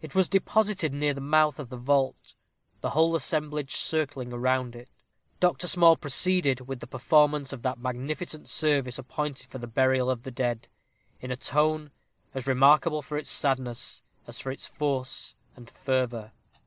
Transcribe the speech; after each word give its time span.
It 0.00 0.14
was 0.14 0.30
deposited 0.30 0.94
near 0.94 1.12
the 1.12 1.20
mouth 1.20 1.58
of 1.58 1.68
the 1.68 1.76
vault, 1.76 2.32
the 2.80 2.88
whole 2.96 3.14
assemblage 3.14 3.74
circling 3.76 4.32
around 4.32 4.74
it. 4.74 4.88
Dr. 5.40 5.68
Small 5.68 5.94
proceeded 5.94 6.62
with 6.66 6.80
the 6.80 6.86
performance 6.86 7.52
of 7.52 7.60
that 7.60 7.78
magnificent 7.78 8.48
service 8.48 8.98
appointed 8.98 9.48
for 9.50 9.58
the 9.58 9.66
burial 9.66 10.08
of 10.08 10.22
the 10.22 10.30
dead, 10.30 10.68
in 11.20 11.30
a 11.30 11.36
tone 11.36 11.90
as 12.32 12.46
remarkable 12.46 13.02
for 13.02 13.18
its 13.18 13.30
sadness 13.30 14.02
as 14.26 14.40
for 14.40 14.50
its 14.50 14.66
force 14.66 15.34
and 15.54 15.68
fervor. 15.68 16.32